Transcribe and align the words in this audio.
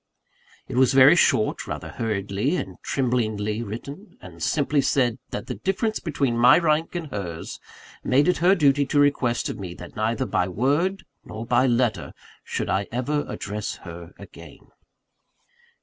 It 0.67 0.77
was 0.77 0.95
very 0.95 1.15
short 1.15 1.67
rather 1.67 1.89
hurriedly 1.89 2.55
and 2.55 2.77
tremblingly 2.81 3.61
written 3.61 4.17
and 4.19 4.41
simply 4.41 4.81
said 4.81 5.19
that 5.29 5.45
the 5.45 5.53
difference 5.53 5.99
between 5.99 6.35
my 6.39 6.57
rank 6.57 6.95
and 6.95 7.05
hers 7.11 7.59
made 8.03 8.27
it 8.27 8.37
her 8.37 8.55
duty 8.55 8.83
to 8.87 8.99
request 8.99 9.47
of 9.47 9.59
me, 9.59 9.75
that 9.75 9.95
neither 9.95 10.25
by 10.25 10.47
word 10.47 11.05
nor 11.23 11.45
by 11.45 11.67
letter 11.67 12.13
should 12.43 12.67
I 12.67 12.87
ever 12.91 13.25
address 13.27 13.75
her 13.85 14.13
again. 14.17 14.69